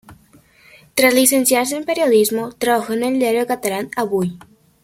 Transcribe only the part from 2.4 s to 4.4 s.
trabajó en el diario catalán Avui.